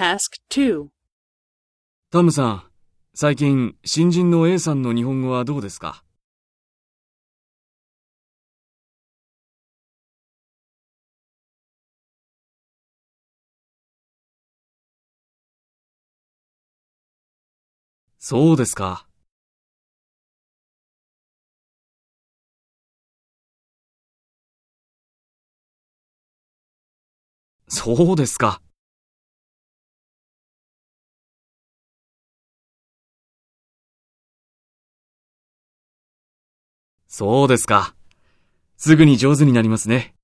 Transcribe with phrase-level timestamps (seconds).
[0.00, 0.40] Task
[2.10, 2.64] タムさん、
[3.12, 6.02] 最近、新人の A さんの日本語はどうですか？
[18.18, 19.06] そうですか。
[27.68, 28.62] そうですか。
[37.12, 37.96] そうですか。
[38.76, 40.14] すぐに上手になりますね。